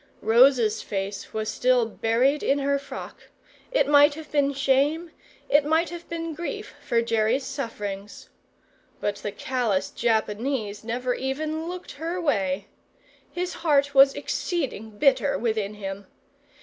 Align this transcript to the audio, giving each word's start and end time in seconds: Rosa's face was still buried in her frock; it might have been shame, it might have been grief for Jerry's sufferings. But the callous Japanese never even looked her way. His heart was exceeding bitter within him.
Rosa's 0.23 0.81
face 0.81 1.31
was 1.31 1.47
still 1.47 1.85
buried 1.85 2.41
in 2.41 2.57
her 2.57 2.79
frock; 2.79 3.29
it 3.71 3.87
might 3.87 4.15
have 4.15 4.31
been 4.31 4.51
shame, 4.51 5.11
it 5.47 5.63
might 5.63 5.91
have 5.91 6.09
been 6.09 6.33
grief 6.33 6.73
for 6.83 7.03
Jerry's 7.03 7.43
sufferings. 7.45 8.27
But 8.99 9.17
the 9.17 9.31
callous 9.31 9.91
Japanese 9.91 10.83
never 10.83 11.13
even 11.13 11.67
looked 11.67 11.91
her 11.91 12.19
way. 12.19 12.65
His 13.29 13.53
heart 13.61 13.93
was 13.93 14.15
exceeding 14.15 14.97
bitter 14.97 15.37
within 15.37 15.75
him. 15.75 16.07